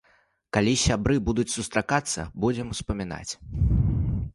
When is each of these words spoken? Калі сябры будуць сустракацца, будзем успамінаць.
Калі 0.55 0.73
сябры 0.83 1.19
будуць 1.29 1.47
сустракацца, 1.57 2.21
будзем 2.47 2.67
успамінаць. 2.79 3.27